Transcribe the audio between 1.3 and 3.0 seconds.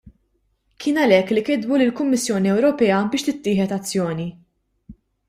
li kitbu lill-Kummissjoni Ewropea